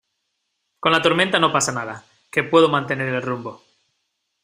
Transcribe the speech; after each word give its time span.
con 0.79 0.91
la 0.93 1.01
tormenta 1.03 1.37
no 1.37 1.51
pasa 1.51 1.71
nada, 1.71 2.03
que 2.31 2.41
puedo 2.41 2.67
mantener 2.69 3.09
el 3.09 3.21
rumbo. 3.21 3.61